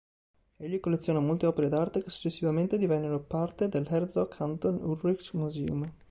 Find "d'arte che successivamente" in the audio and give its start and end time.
1.69-2.79